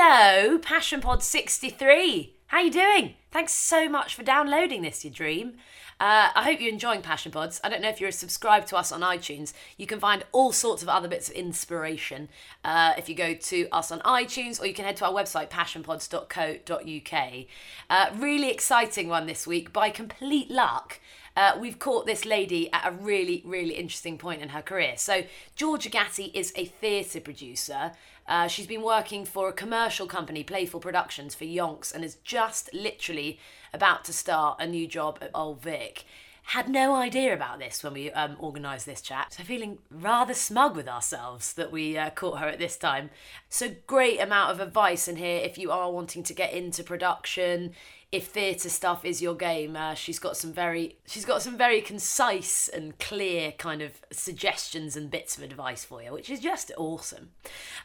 [0.00, 2.36] Hello, Passion Pod 63.
[2.46, 3.14] How are you doing?
[3.32, 5.54] Thanks so much for downloading this, you dream.
[5.98, 7.60] Uh, I hope you're enjoying Passion Pods.
[7.64, 9.52] I don't know if you're subscribed to us on iTunes.
[9.76, 12.28] You can find all sorts of other bits of inspiration
[12.64, 15.50] uh, if you go to us on iTunes, or you can head to our website,
[15.50, 17.46] passionpods.co.uk.
[17.90, 19.72] Uh, really exciting one this week.
[19.72, 21.00] By complete luck,
[21.36, 24.94] uh, we've caught this lady at a really, really interesting point in her career.
[24.96, 25.24] So,
[25.56, 27.92] Georgia Gatti is a theatre producer.
[28.28, 32.68] Uh, she's been working for a commercial company, Playful Productions, for yonks, and is just
[32.74, 33.40] literally
[33.72, 36.04] about to start a new job at Old Vic.
[36.52, 40.76] Had no idea about this when we um, organised this chat, so feeling rather smug
[40.76, 43.10] with ourselves that we uh, caught her at this time.
[43.50, 47.74] So, great amount of advice in here if you are wanting to get into production,
[48.10, 51.82] if theatre stuff is your game, uh, she's got some very she's got some very
[51.82, 56.72] concise and clear kind of suggestions and bits of advice for you, which is just
[56.78, 57.28] awesome.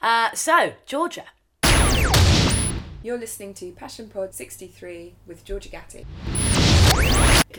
[0.01, 1.25] Uh, so, Georgia.
[3.03, 6.05] You're listening to Passion Pod 63 with Georgia Gatti.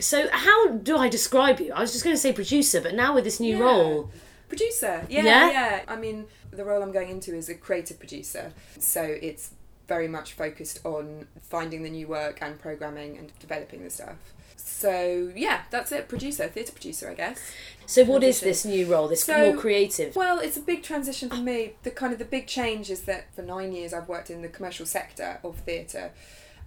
[0.01, 1.71] So, how do I describe you?
[1.73, 3.63] I was just going to say producer, but now with this new Yeah.
[3.63, 4.11] role,
[4.47, 5.51] Producer, yeah, Yeah?
[5.51, 9.49] yeah, I mean, the role I'm going into is a creative producer, so it's
[9.87, 14.17] very much focused on finding the new work and programming and developing the stuff.
[14.55, 16.07] So yeah, that's it.
[16.07, 17.39] Producer, theatre producer, I guess.
[17.87, 19.07] so what is this new role?
[19.07, 20.15] This So- more creative.
[20.15, 21.73] Well, it's a big transition for me.
[21.83, 24.47] The kind of the big change is that for nine years I've worked in the
[24.47, 26.11] commercial sector of theatre.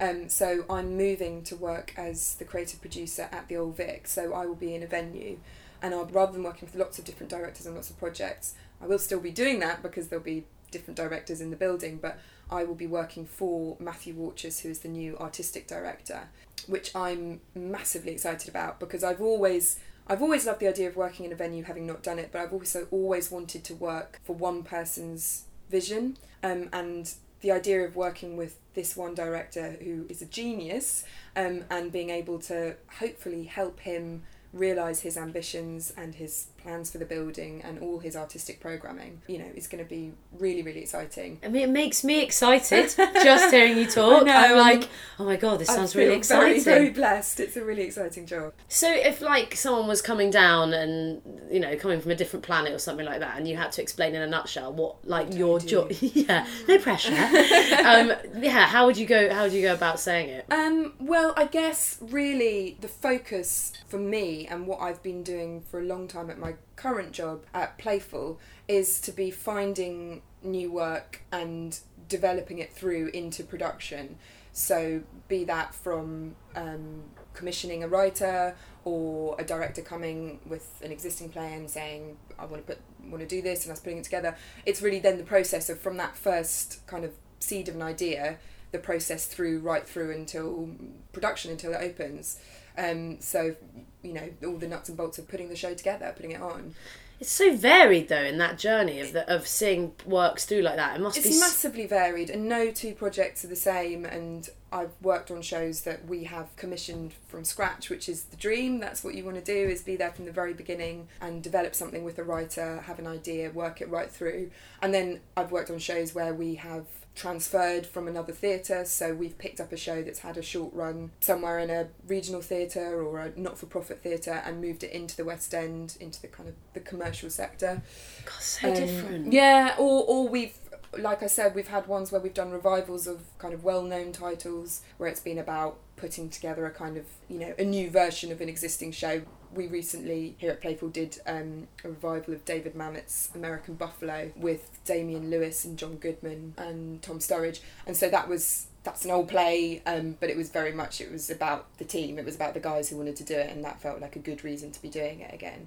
[0.00, 4.06] Um, so I'm moving to work as the creative producer at the Old Vic.
[4.06, 5.38] So I will be in a venue,
[5.82, 8.86] and I'll, rather than working with lots of different directors and lots of projects, I
[8.86, 11.98] will still be doing that because there'll be different directors in the building.
[12.00, 12.18] But
[12.50, 16.28] I will be working for Matthew Warchus, who is the new artistic director,
[16.66, 21.26] which I'm massively excited about because I've always I've always loved the idea of working
[21.26, 24.34] in a venue, having not done it, but I've also always wanted to work for
[24.34, 26.16] one person's vision.
[26.42, 31.04] Um, and the idea of working with this one director who is a genius
[31.36, 34.22] um, and being able to hopefully help him
[34.52, 39.38] realize his ambitions and his plans for the building and all his artistic programming, you
[39.38, 41.38] know, is going to be really, really exciting.
[41.42, 44.26] I mean, it makes me excited just hearing you talk.
[44.26, 46.62] know, I'm like, oh my god, this I sounds really exciting.
[46.62, 47.40] Very, very blessed.
[47.40, 48.52] It's a really exciting job.
[48.68, 52.72] So if like someone was coming down and you know coming from a different planet
[52.72, 55.58] or something like that, and you had to explain in a nutshell what like your
[55.60, 57.14] job, yeah, no pressure.
[57.14, 58.12] um,
[58.42, 59.32] yeah, how would you go?
[59.32, 60.44] How would you go about saying it?
[60.50, 65.80] Um, well, I guess really the focus for me and what I've been doing for
[65.80, 71.22] a long time at my current job at Playful is to be finding new work
[71.32, 74.16] and developing it through into production.
[74.52, 77.04] So, be that from um,
[77.34, 82.66] commissioning a writer or a director coming with an existing play and saying, I want
[82.66, 84.36] to put want to do this and us putting it together.
[84.66, 88.38] It's really then the process of from that first kind of seed of an idea,
[88.72, 90.70] the process through right through until
[91.12, 92.40] production until it opens.
[92.78, 93.56] Um, so
[94.02, 96.74] you know all the nuts and bolts of putting the show together, putting it on.
[97.20, 100.96] It's so varied though in that journey of the, of seeing works through like that.
[100.96, 101.40] It must It's be.
[101.40, 104.04] massively varied, and no two projects are the same.
[104.04, 108.78] And I've worked on shows that we have commissioned from scratch, which is the dream.
[108.78, 111.74] That's what you want to do: is be there from the very beginning and develop
[111.74, 114.52] something with a writer, have an idea, work it right through.
[114.80, 116.84] And then I've worked on shows where we have
[117.18, 121.10] transferred from another theatre so we've picked up a show that's had a short run
[121.20, 125.52] somewhere in a regional theatre or a not-for-profit theatre and moved it into the west
[125.52, 127.82] end into the kind of the commercial sector
[128.24, 129.32] God, so um, different.
[129.32, 130.56] Yeah, or or we've
[130.96, 134.82] like I said, we've had ones where we've done revivals of kind of well-known titles
[134.96, 138.40] where it's been about putting together a kind of you know a new version of
[138.40, 139.22] an existing show.
[139.54, 144.78] We recently here at Playful did um, a revival of David Mamet's American Buffalo with
[144.84, 149.28] Damian Lewis and John Goodman and Tom Sturridge, and so that was that's an old
[149.28, 152.18] play, um, but it was very much it was about the team.
[152.18, 154.20] It was about the guys who wanted to do it, and that felt like a
[154.20, 155.66] good reason to be doing it again.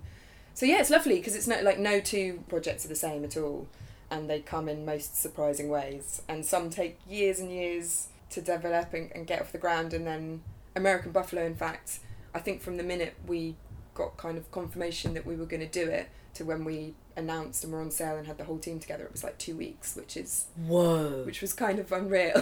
[0.54, 3.38] So yeah, it's lovely because it's not like no two projects are the same at
[3.38, 3.68] all,
[4.10, 6.22] and they come in most surprising ways.
[6.28, 9.94] And some take years and years to develop and, and get off the ground.
[9.94, 10.42] And then
[10.76, 12.00] American Buffalo, in fact,
[12.34, 13.56] I think from the minute we
[13.94, 17.64] got kind of confirmation that we were going to do it to when we announced
[17.64, 19.96] and were on sale and had the whole team together, it was like two weeks,
[19.98, 21.24] which is Whoa.
[21.26, 22.42] which was kind of unreal.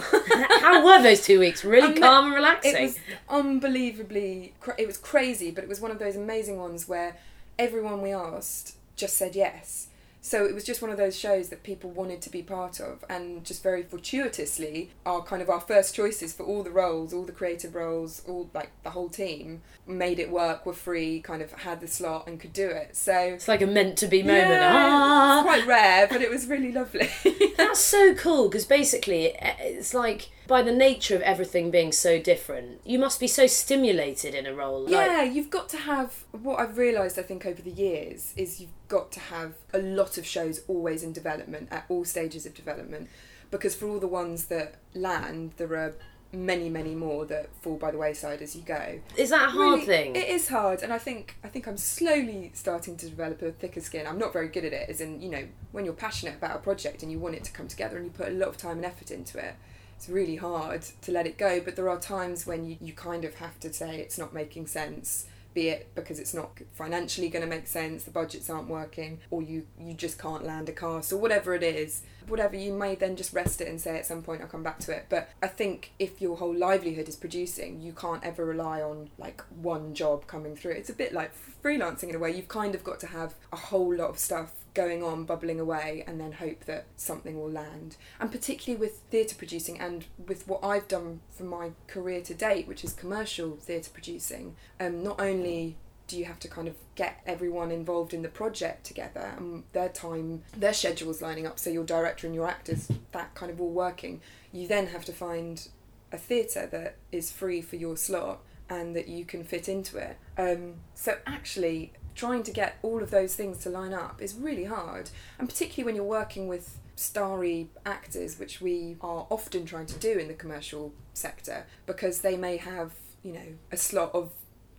[0.60, 1.64] How were those two weeks?
[1.64, 2.76] Really Um, calm and relaxing.
[2.76, 2.98] It was
[3.28, 4.54] unbelievably.
[4.60, 7.16] Cra- it was crazy, but it was one of those amazing ones where
[7.58, 9.88] everyone we asked just said yes.
[10.22, 13.04] So it was just one of those shows that people wanted to be part of,
[13.08, 17.24] and just very fortuitously, our kind of our first choices for all the roles, all
[17.24, 21.52] the creative roles, all like the whole team made it work, were free, kind of
[21.52, 22.96] had the slot and could do it.
[22.96, 24.50] So It's like a meant to be moment.
[24.50, 25.38] yeah, ah!
[25.40, 27.08] it's quite rare, but it was really lovely.
[27.56, 32.20] That's so cool because basically eh, it's like by the nature of everything being so
[32.20, 34.82] different, you must be so stimulated in a role.
[34.82, 38.60] Like, Yeah, you've got to have what I've realised I think over the years is
[38.60, 42.52] you've got to have a lot of shows always in development at all stages of
[42.54, 43.08] development
[43.50, 45.94] because for all the ones that land there are
[46.32, 49.00] many many more that fall by the wayside as you go.
[49.16, 50.16] Is that a hard Really, thing?
[50.16, 53.80] It is hard and I think I think I'm slowly starting to develop a thicker
[53.80, 54.06] skin.
[54.06, 56.58] I'm not very good at it as in, you know, when you're passionate about a
[56.58, 58.76] project and you want it to come together and you put a lot of time
[58.76, 59.54] and effort into it
[59.96, 63.22] it's really hard to let it go but there are times when you, you kind
[63.22, 67.42] of have to say it's not making sense be it because it's not financially going
[67.42, 71.12] to make sense the budgets aren't working or you you just can't land a cast
[71.12, 74.22] or whatever it is whatever you may then just rest it and say at some
[74.22, 75.06] point i'll come back to it.
[75.08, 79.42] But i think if your whole livelihood is producing you can't ever rely on like
[79.50, 80.72] one job coming through.
[80.72, 81.32] It's a bit like
[81.62, 82.34] freelancing in a way.
[82.34, 86.04] You've kind of got to have a whole lot of stuff going on, bubbling away,
[86.06, 87.96] and then hope that something will land.
[88.20, 92.68] And particularly with theatre producing and with what I've done for my career to date,
[92.68, 95.76] which is commercial theatre producing, um, not only
[96.10, 99.32] do you have to kind of get everyone involved in the project together?
[99.36, 103.50] And their time, their schedules lining up, so your director and your actors, that kind
[103.50, 104.20] of all working,
[104.52, 105.68] you then have to find
[106.10, 110.16] a theatre that is free for your slot and that you can fit into it.
[110.36, 114.64] Um, so actually, trying to get all of those things to line up is really
[114.64, 119.98] hard, and particularly when you're working with starry actors, which we are often trying to
[119.98, 124.32] do in the commercial sector, because they may have, you know, a slot of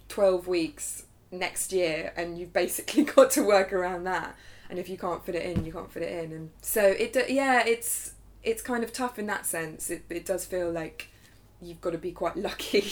[0.09, 4.35] 12 weeks next year, and you've basically got to work around that.
[4.69, 6.31] And if you can't fit it in, you can't fit it in.
[6.31, 8.13] And so it, yeah, it's
[8.43, 9.89] it's kind of tough in that sense.
[9.89, 11.09] It, it does feel like
[11.61, 12.85] you've got to be quite lucky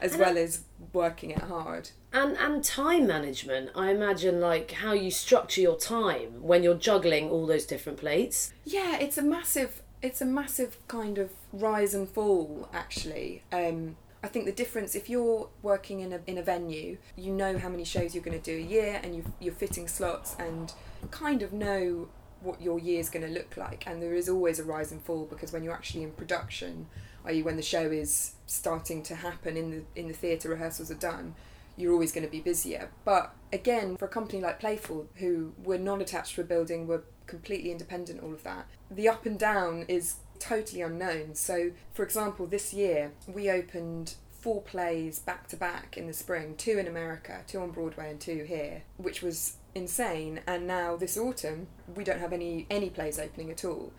[0.00, 0.62] as well as
[0.92, 1.90] working it hard.
[2.12, 3.70] And and time management.
[3.74, 8.52] I imagine like how you structure your time when you're juggling all those different plates.
[8.64, 13.42] Yeah, it's a massive it's a massive kind of rise and fall actually.
[13.52, 17.58] Um I think the difference if you're working in a in a venue, you know
[17.58, 20.72] how many shows you're going to do a year and you you're fitting slots and
[21.10, 22.08] kind of know
[22.40, 25.24] what your year's going to look like and there is always a rise and fall
[25.24, 26.86] because when you're actually in production,
[27.24, 27.42] i.e.
[27.42, 31.34] when the show is starting to happen in the in the theatre rehearsals are done,
[31.76, 32.90] you're always going to be busier.
[33.04, 37.04] But again, for a company like Playful, who were non attached to a building, were
[37.26, 41.34] completely independent, all of that, the up and down is totally unknown.
[41.34, 46.54] So, for example, this year we opened four plays back to back in the spring
[46.56, 50.40] two in America, two on Broadway, and two here, which was insane.
[50.46, 53.92] And now this autumn, we don't have any, any plays opening at all.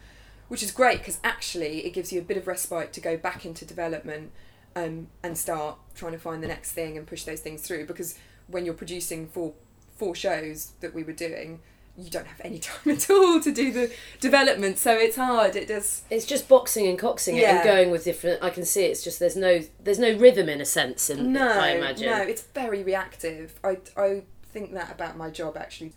[0.47, 3.45] Which is great because actually it gives you a bit of respite to go back
[3.45, 4.31] into development
[4.77, 8.17] um, and start trying to find the next thing and push those things through because
[8.47, 9.53] when you're producing four
[9.97, 11.59] four shows that we were doing
[11.99, 15.67] you don't have any time at all to do the development so it's hard it
[15.67, 18.43] does It's just boxing and coxing it and going with different.
[18.43, 21.09] I can see it's just there's no there's no rhythm in a sense.
[21.09, 22.05] In, no I imagine.
[22.09, 24.23] no it's very reactive I, I
[24.53, 25.93] think that about my job actually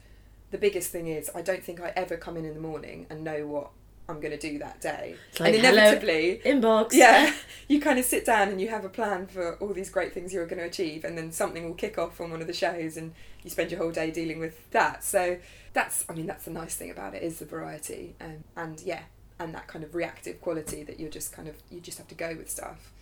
[0.51, 3.23] the biggest thing is I don't think I ever come in in the morning and
[3.23, 3.71] know what
[4.09, 6.93] I'm going to do that day It's like, and hello, inevitably inbox.
[6.95, 7.33] yeah
[7.71, 10.33] you kind of sit down and you have a plan for all these great things
[10.33, 12.97] you're going to achieve and then something will kick off on one of the shows
[12.97, 13.13] and
[13.45, 15.39] you spend your whole day dealing with that so
[15.73, 19.03] that's i mean that's the nice thing about it is the variety and and yeah
[19.39, 22.15] and that kind of reactive quality that you're just kind of you just have to
[22.17, 22.93] go with stuff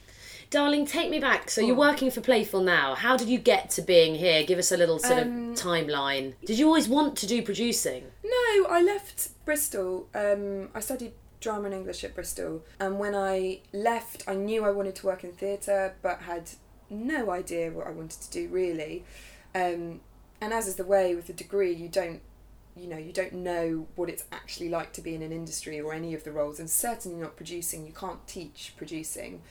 [0.51, 1.51] Darling, take me back.
[1.51, 1.79] So you're Oh.
[1.91, 2.95] working for Playful now.
[2.95, 4.45] How did you get to being here?
[4.45, 6.37] Give us a little sort Um, of timeline.
[6.47, 8.05] Did you always want to do producing?
[8.25, 12.63] no i left bristol um, i studied drama and english at bristol.
[12.81, 16.51] And when i left i knew i wanted to work in theatre but had
[16.91, 19.05] no idea what i wanted to do really.
[19.55, 20.01] Um,
[20.41, 22.21] and as is the way with a degree you don't
[22.77, 25.93] you know you don't know what it's actually like to be in an industry or
[25.93, 27.87] any of the roles and certainly not producing.
[27.87, 29.43] You can't teach producing.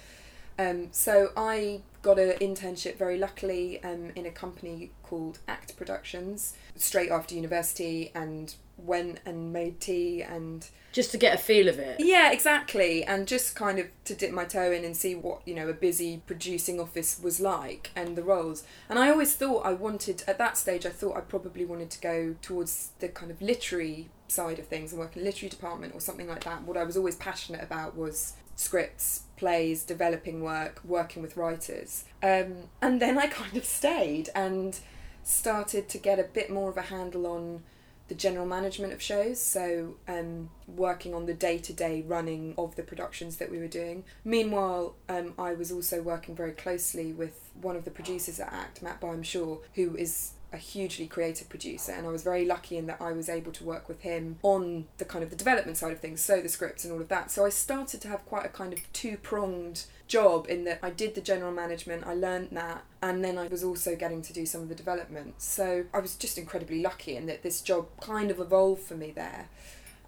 [0.59, 6.53] Um, so I got an internship very luckily um, in a company called Act Productions
[6.77, 11.79] straight after university and went and made tea and Just to get a feel of
[11.79, 11.99] it.
[11.99, 15.53] yeah exactly and just kind of to dip my toe in and see what you
[15.53, 19.73] know a busy producing office was like and the roles and I always thought I
[19.73, 23.41] wanted at that stage I thought I probably wanted to go towards the kind of
[23.41, 26.77] literary side of things and work in a literary department or something like that what
[26.77, 33.01] I was always passionate about was scripts plays developing work working with writers um, and
[33.01, 34.77] then I kind of stayed and
[35.23, 37.63] started to get a bit more of a handle on
[38.07, 42.75] the general management of shows, so um, working on the day to day running of
[42.75, 44.03] the productions that we were doing.
[44.23, 48.81] Meanwhile, um, I was also working very closely with one of the producers at ACT,
[48.81, 53.01] Matt Byam-Shaw, who is a hugely creative producer and I was very lucky in that
[53.01, 55.99] I was able to work with him on the kind of the development side of
[55.99, 57.31] things so the scripts and all of that.
[57.31, 61.15] So I started to have quite a kind of two-pronged job in that I did
[61.15, 64.61] the general management I learned that and then I was also getting to do some
[64.61, 65.41] of the development.
[65.41, 69.11] So I was just incredibly lucky in that this job kind of evolved for me
[69.11, 69.49] there.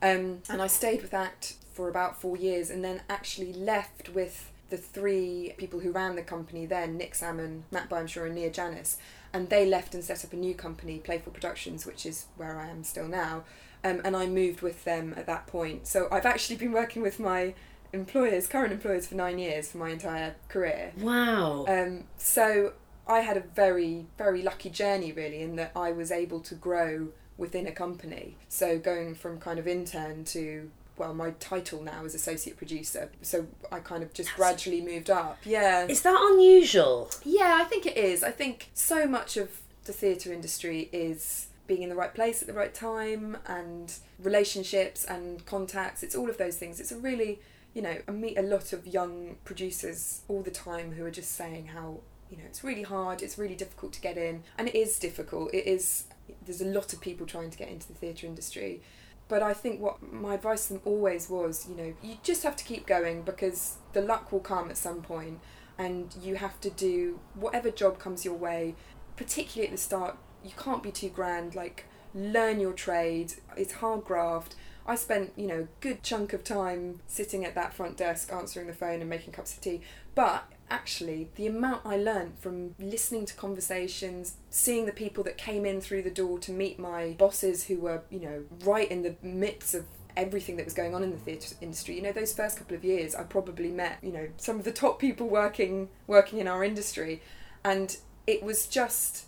[0.02, 4.52] Um, and I stayed with ACT for about four years and then actually left with
[4.70, 8.98] the three people who ran the company then Nick Salmon, Matt Byam-Shaw and Nia Janis
[9.34, 12.68] and they left and set up a new company, Playful Productions, which is where I
[12.68, 13.44] am still now.
[13.84, 15.88] Um, and I moved with them at that point.
[15.88, 17.54] So I've actually been working with my
[17.94, 20.92] employers, current employers, for nine years for my entire career.
[21.00, 21.66] Wow.
[21.68, 22.74] Um, so
[23.08, 27.10] I had a very, very lucky journey, really, in that I was able to grow
[27.38, 28.36] within a company.
[28.50, 33.10] So going from kind of intern to well, my title now is associate producer.
[33.22, 35.38] So I kind of just gradually moved up.
[35.46, 35.86] Yeah.
[35.88, 37.10] Is that unusual?
[37.24, 38.24] Yeah, I think it is.
[38.24, 42.48] I think so much of the theatre industry is being in the right place at
[42.48, 46.04] the right time and relationships and contacts.
[46.04, 46.80] It's all of those things.
[46.80, 47.40] It's a really,
[47.74, 51.32] you know, I meet a lot of young producers all the time who are just
[51.32, 54.44] saying how, you know, it's really hard, it's really difficult to get in.
[54.58, 55.54] And it is difficult.
[55.54, 56.06] It is,
[56.46, 58.82] there's a lot of people trying to get into the theatre industry
[59.30, 62.56] but I think what my advice to them always was, you know, you just have
[62.58, 65.40] to keep going because the luck will come at some point
[65.78, 68.76] and you have to do whatever job comes your way,
[69.16, 70.18] particularly at the start.
[70.44, 74.56] You can't be too grand, like, learn your trade, it's hard graft.
[74.88, 78.66] I spent, you know, a good chunk of time sitting at that front desk answering
[78.66, 79.82] the phone and making cups of tea.
[80.16, 85.66] But actually the amount I learned from listening to conversations, seeing the people that came
[85.66, 89.16] in through the door to meet my bosses who were, you know, right in the
[89.22, 89.86] midst of
[90.16, 91.96] everything that was going on in the theatre industry.
[91.96, 94.72] You know, those first couple of years I probably met, you know, some of the
[94.72, 97.22] top people working working in our industry
[97.64, 97.98] and
[98.28, 99.26] it was just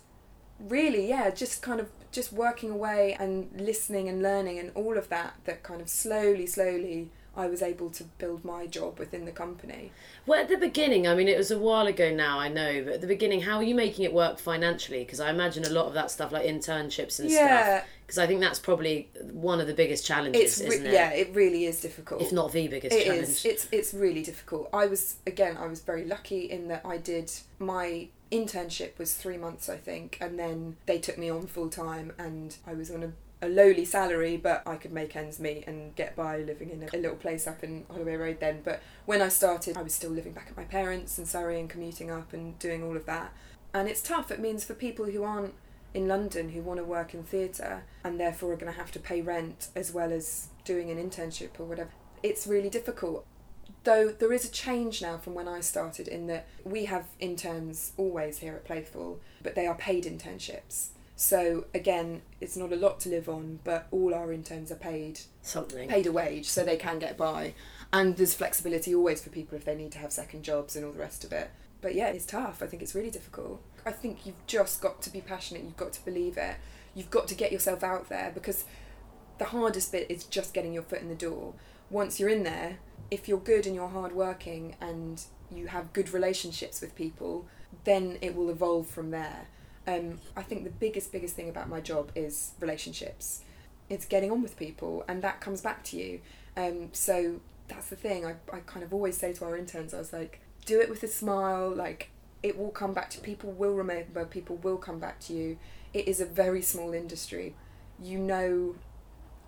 [0.58, 5.08] really, yeah, just kind of just working away and listening and learning and all of
[5.08, 9.32] that that kind of slowly, slowly I was able to build my job within the
[9.32, 9.90] company.
[10.26, 12.94] Well, at the beginning, I mean, it was a while ago now, I know, but
[12.94, 15.02] at the beginning, how are you making it work financially?
[15.04, 17.78] Because I imagine a lot of that stuff, like internships and yeah.
[17.78, 20.92] stuff, because I think that's probably one of the biggest challenges, re- isn't it?
[20.92, 22.20] Yeah, it really is difficult.
[22.20, 23.28] If not the biggest it challenge.
[23.28, 23.44] Is.
[23.46, 24.68] It's, it's really difficult.
[24.72, 29.36] I was, again, I was very lucky in that I did my internship was three
[29.36, 33.02] months, I think, and then they took me on full time, and I was on
[33.02, 33.12] a
[33.42, 36.96] a lowly salary, but I could make ends meet and get by living in a,
[36.96, 38.60] a, little place up in Holloway Road then.
[38.62, 41.68] But when I started, I was still living back at my parents in Surrey and
[41.68, 43.32] commuting up and doing all of that.
[43.74, 44.30] And it's tough.
[44.30, 45.54] It means for people who aren't
[45.92, 49.00] in London who want to work in theatre and therefore are going to have to
[49.00, 51.90] pay rent as well as doing an internship or whatever,
[52.22, 53.26] it's really difficult.
[53.84, 57.92] Though there is a change now from when I started in that we have interns
[57.96, 60.88] always here at Playful, but they are paid internships.
[61.16, 65.20] So again, it's not a lot to live on, but all our interns are paid
[65.42, 67.54] something, paid a wage, so they can get by.
[67.92, 70.92] And there's flexibility always for people if they need to have second jobs and all
[70.92, 71.50] the rest of it.
[71.80, 72.62] But yeah, it's tough.
[72.62, 73.60] I think it's really difficult.
[73.84, 75.64] I think you've just got to be passionate.
[75.64, 76.56] You've got to believe it.
[76.94, 78.64] You've got to get yourself out there because
[79.38, 81.54] the hardest bit is just getting your foot in the door.
[81.90, 82.78] Once you're in there,
[83.12, 87.46] if you're good and you're hardworking and you have good relationships with people,
[87.84, 89.46] then it will evolve from there
[89.86, 93.42] um, I think the biggest, biggest thing about my job is relationships.
[93.88, 96.20] It's getting on with people, and that comes back to you.
[96.56, 98.24] Um, so that's the thing.
[98.24, 101.02] I, I kind of always say to our interns, I was like, do it with
[101.02, 101.74] a smile.
[101.74, 102.10] Like,
[102.42, 105.58] it will come back to people, will remember, people will come back to you.
[105.92, 107.54] It is a very small industry.
[108.00, 108.76] You know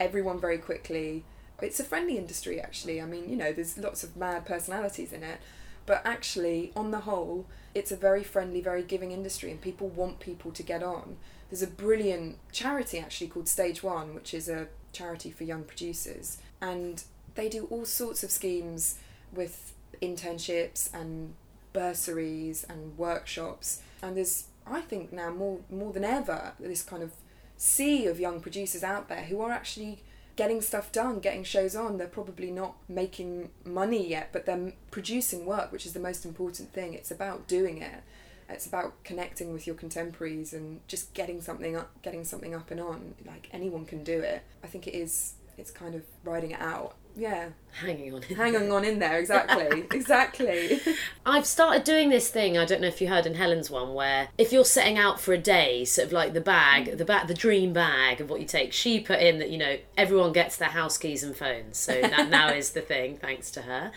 [0.01, 1.25] everyone very quickly.
[1.61, 3.01] It's a friendly industry, actually.
[3.01, 5.39] I mean, you know, there's lots of mad personalities in it.
[5.87, 10.19] But actually, on the whole, it's a very friendly, very giving industry, and people want
[10.21, 11.17] people to get on.
[11.51, 16.39] There's a brilliant charity actually called Stage One, which is a charity for young producers,
[16.61, 18.99] and they do all sorts of schemes
[19.33, 21.35] with internships and
[21.73, 23.83] bursaries and workshops.
[24.03, 27.13] And there's, I think, now more more than ever, this kind of
[27.57, 30.03] sea of young producers out there who are actually
[30.37, 31.99] getting stuff done, getting shows on.
[31.99, 36.73] They're probably not making money yet, but they're producing work, which is the most important
[36.73, 36.95] thing.
[36.95, 38.03] It's about doing it.
[38.49, 42.81] It's about connecting with your contemporaries and just getting something up, getting something up and
[42.81, 43.15] on.
[43.25, 44.43] Like anyone can do it.
[44.63, 45.35] I think it is.
[45.57, 47.49] It's kind of riding it out yeah,
[47.81, 48.23] Hanging on.
[48.29, 49.19] in hanging on in there.
[49.19, 50.81] Exactly, exactly.
[51.27, 52.57] I've started doing this thing.
[52.57, 55.33] I don't know if you heard in Helen's one, where if you're setting out for
[55.33, 58.47] a day, sort of like the bag, the bag, the dream bag of what you
[58.47, 58.73] take.
[58.73, 62.29] She put in that you know everyone gets their house keys and phones, so that
[62.31, 63.91] now is the thing, thanks to her.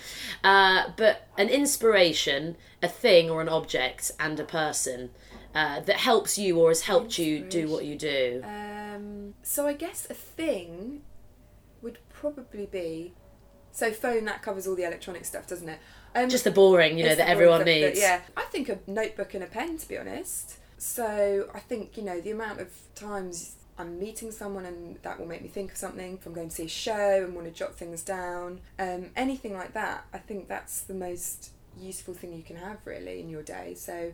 [0.44, 5.12] Uh, but an inspiration, a thing or an object, and a person
[5.54, 8.44] uh, that helps you or has helped you do what you do.
[8.44, 11.02] Um, so I guess a thing
[11.82, 13.14] would probably be.
[13.72, 15.80] So phone that covers all the electronic stuff, doesn't it?
[16.16, 18.00] Um, Just the boring, you know, that everyone needs.
[18.00, 20.58] that- yeah, I think a notebook and a pen, to be honest.
[20.80, 25.28] So I think you know the amount of times I'm meeting someone and that will
[25.28, 26.14] make me think of something.
[26.16, 29.54] If I'm going to see a show and want to jot things down, um, anything
[29.54, 33.44] like that, I think that's the most useful thing you can have really in your
[33.44, 33.74] day.
[33.76, 34.14] So.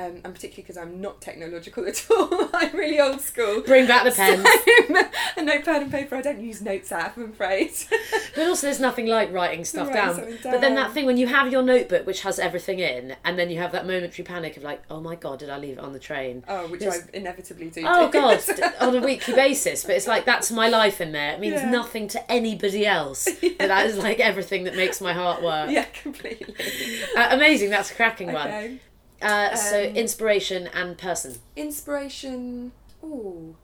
[0.00, 3.60] Um, and particularly because I'm not technological at all, I'm really old school.
[3.62, 4.44] Bring back the pen.
[4.44, 6.16] So, a notepad and paper.
[6.16, 7.72] I don't use Notes app, I'm afraid.
[8.36, 10.14] But also, there's nothing like writing stuff down.
[10.14, 13.36] something But then that thing when you have your notebook which has everything in, and
[13.38, 15.80] then you have that momentary panic of like, oh my god, did I leave it
[15.80, 16.44] on the train?
[16.46, 16.82] oh, which.
[16.84, 17.82] I inevitably do.
[17.86, 18.12] Oh do.
[18.12, 18.40] god,
[18.80, 19.84] on a weekly basis.
[19.84, 21.34] But it's like that's my life in there.
[21.34, 21.70] It means Yeah.
[21.70, 23.28] nothing to anybody else.
[23.40, 25.70] But that is like everything that makes my heart work.
[25.70, 26.54] yeah, completely.
[27.16, 27.70] Uh, amazing.
[27.70, 28.80] That's a cracking one.
[29.22, 31.36] Uh, so Um, inspiration and person.
[31.56, 32.72] Inspiration.
[33.04, 33.56] Ooh.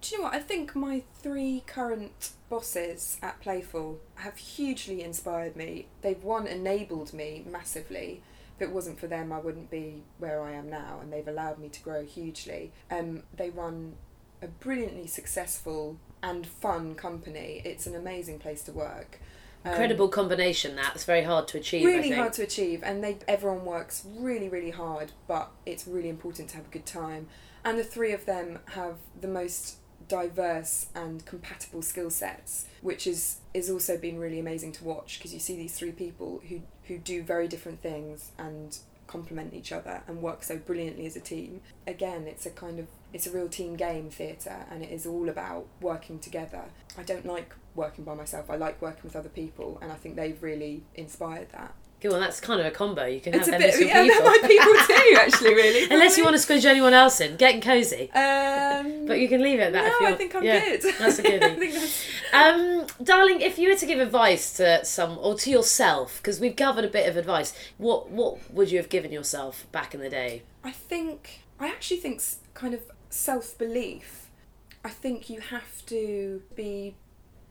[0.00, 0.34] Do you know what?
[0.34, 5.88] I think my three current bosses at Playful have hugely inspired me.
[6.02, 8.22] They've one enabled me massively.
[8.56, 11.58] If it wasn't for them, I wouldn't be where I am now, and they've allowed
[11.58, 12.72] me to grow hugely.
[12.90, 13.96] Um, they run
[14.42, 17.62] a brilliantly successful and fun company.
[17.64, 19.18] It's an amazing place to work.
[19.64, 20.76] Um, Incredible combination.
[20.76, 21.84] That it's very hard to achieve.
[21.84, 26.48] Really hard to achieve and they everyone works really really hard but it's really important
[26.50, 27.26] to have a good time
[27.64, 29.76] and the three of them have the most
[30.08, 35.32] diverse and compatible skill sets which is is also been really amazing to watch because
[35.32, 40.02] you see these three people who who do very different things and complement each other
[40.06, 43.48] and work so brilliantly as a team again it's a kind of it's a real
[43.48, 46.64] team game theatre and it is all about working together
[46.96, 50.16] i don't like working by myself i like working with other people and i think
[50.16, 52.12] they've really inspired that Good.
[52.12, 53.04] Well, that's kind of a combo.
[53.04, 54.24] You can it's a have bit endless yeah people.
[54.24, 58.10] my people too actually really Unless you want to squidge anyone else in, getting cozy.
[58.12, 59.84] um But you can leave it at that.
[59.92, 61.38] if no i think i'm yeah, good That's a goodie.
[61.60, 66.20] think that's- Um, darling, if you were to give advice to some or to yourself,
[66.22, 69.92] because we've gathered a bit of advice, what what would you have given yourself back
[69.92, 70.42] in the day?
[70.64, 72.22] I think I actually think
[72.54, 72.80] kind of
[73.10, 74.30] self belief.
[74.82, 76.94] I think you have to be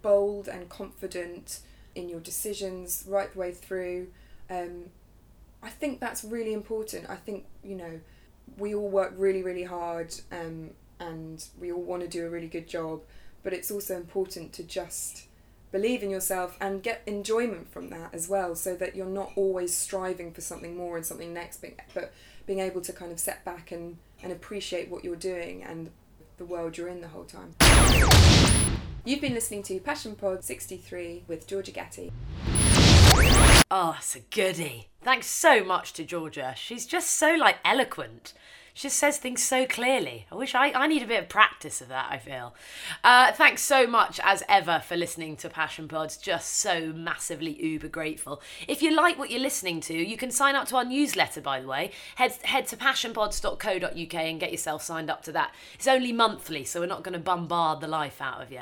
[0.01, 1.59] bold and confident
[1.95, 4.07] in your decisions right the way through.
[4.49, 4.85] Um,
[5.61, 7.09] I think that's really important.
[7.09, 7.99] I think you know
[8.57, 12.47] we all work really really hard um, and we all want to do a really
[12.47, 13.01] good job,
[13.43, 15.25] but it's also important to just
[15.71, 19.75] believe in yourself and get enjoyment from that as well so that you're not always
[19.75, 21.61] striving for something more and something next
[21.93, 22.11] but-
[22.45, 25.91] being able to kind of set back and, and appreciate what you're doing and
[26.39, 27.53] the world you're in the whole time.
[29.09, 32.11] You've been listening to Passion Pod 63 with Georgia Gatti.
[33.71, 34.89] Oh, it's a goodie.
[35.01, 36.53] Thanks so much to Georgia.
[36.55, 38.33] She's just so like eloquent.
[38.79, 40.25] She just says things so clearly.
[40.31, 42.55] I wish I, I need a bit of practice of that, I feel.
[43.03, 46.15] Uh, thanks so much, as ever, for listening to Passion Pods.
[46.15, 48.41] Just so massively uber grateful.
[48.69, 51.59] If you like what you're listening to, you can sign up to our newsletter, by
[51.59, 51.91] the way.
[52.15, 55.53] Head, head to passionpods.co.uk and get yourself signed up to that.
[55.73, 58.61] It's only monthly, so we're not going to bombard the life out of you.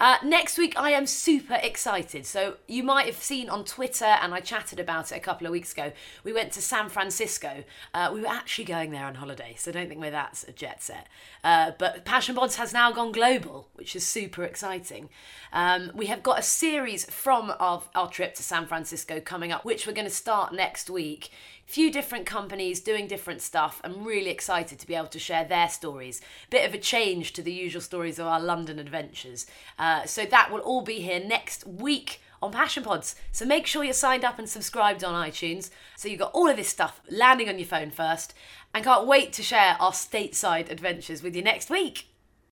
[0.00, 2.24] Uh, next week, I am super excited.
[2.24, 5.52] So you might have seen on Twitter, and I chatted about it a couple of
[5.52, 5.92] weeks ago.
[6.24, 7.64] We went to San Francisco.
[7.92, 10.82] Uh, we were actually going there on holiday, so don't think we're that a jet
[10.82, 11.06] set.
[11.42, 15.08] Uh, but Passion Pods has now gone global, which is super exciting.
[15.52, 19.64] Um, we have got a series from our, our trip to San Francisco coming up,
[19.64, 21.30] which we're going to start next week.
[21.66, 23.80] Few different companies doing different stuff.
[23.84, 26.20] I'm really excited to be able to share their stories.
[26.50, 29.46] Bit of a change to the usual stories of our London adventures.
[29.78, 33.16] Uh, so that will all be here next week on Passion Pods.
[33.32, 36.56] So make sure you're signed up and subscribed on iTunes so you've got all of
[36.56, 38.34] this stuff landing on your phone first.
[38.74, 42.07] And can't wait to share our stateside adventures with you next week.